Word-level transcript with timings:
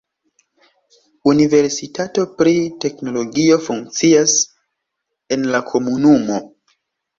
Universitato 1.31 2.25
pri 2.39 2.55
teknologio 2.87 3.59
funkcias 3.67 4.35
en 5.39 5.49
la 5.55 5.65
komunumo. 5.71 6.45